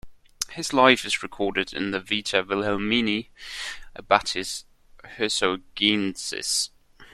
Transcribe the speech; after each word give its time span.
His 0.49 0.73
life 0.73 1.05
is 1.05 1.21
recorded 1.21 1.73
in 1.75 1.91
the 1.91 1.99
"Vita 1.99 2.43
Willihelmi 2.43 3.27
abbatis 3.95 4.63
Hirsaugiensis". 5.05 6.71